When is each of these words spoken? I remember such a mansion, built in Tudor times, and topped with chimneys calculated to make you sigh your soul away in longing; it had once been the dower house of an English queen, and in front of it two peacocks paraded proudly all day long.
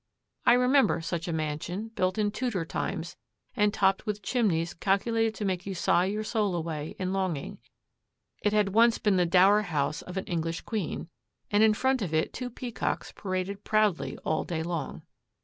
I 0.47 0.53
remember 0.53 0.99
such 1.01 1.27
a 1.27 1.31
mansion, 1.31 1.89
built 1.89 2.17
in 2.17 2.31
Tudor 2.31 2.65
times, 2.65 3.15
and 3.55 3.71
topped 3.71 4.07
with 4.07 4.23
chimneys 4.23 4.73
calculated 4.73 5.35
to 5.35 5.45
make 5.45 5.67
you 5.67 5.75
sigh 5.75 6.05
your 6.05 6.23
soul 6.23 6.55
away 6.55 6.95
in 6.97 7.13
longing; 7.13 7.59
it 8.41 8.51
had 8.51 8.69
once 8.69 8.97
been 8.97 9.17
the 9.17 9.27
dower 9.27 9.61
house 9.61 10.01
of 10.01 10.17
an 10.17 10.25
English 10.25 10.61
queen, 10.61 11.07
and 11.51 11.61
in 11.61 11.75
front 11.75 12.01
of 12.01 12.15
it 12.15 12.33
two 12.33 12.49
peacocks 12.49 13.11
paraded 13.11 13.63
proudly 13.63 14.17
all 14.25 14.43
day 14.43 14.63
long. 14.63 15.03